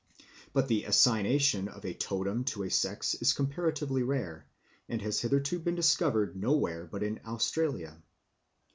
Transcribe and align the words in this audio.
But 0.51 0.67
the 0.67 0.85
assignation 0.85 1.67
of 1.67 1.85
a 1.85 1.93
totem 1.93 2.43
to 2.45 2.63
a 2.63 2.71
sex 2.71 3.13
is 3.21 3.33
comparatively 3.33 4.01
rare, 4.01 4.47
and 4.89 4.99
has 5.03 5.19
hitherto 5.19 5.59
been 5.59 5.75
discovered 5.75 6.35
nowhere 6.35 6.87
but 6.87 7.03
in 7.03 7.19
Australia. 7.23 8.01